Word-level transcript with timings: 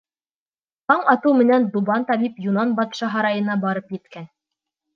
Таң 0.91 1.03
атыу 1.13 1.33
менән 1.41 1.67
Дубан 1.75 2.07
табип 2.13 2.41
Юнан 2.47 2.73
батша 2.81 3.13
һарайына 3.17 3.61
барып 3.69 3.97
еткән. 4.01 4.31